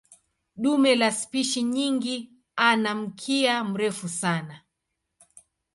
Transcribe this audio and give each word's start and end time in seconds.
Dume 0.61 0.91
la 0.95 1.11
spishi 1.11 1.61
nyingi 1.63 2.31
ana 2.55 2.95
mkia 2.95 3.63
mrefu 3.63 4.09
sana. 4.09 4.61